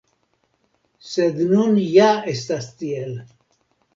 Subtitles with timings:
[1.09, 3.15] Sed nun ja estas tiel.